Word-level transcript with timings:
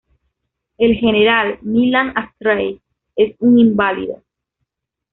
El 0.79 0.95
general 0.95 1.59
Millán-Astray 1.61 2.81
es 3.15 3.35
un 3.39 3.59
inválido. 3.59 4.23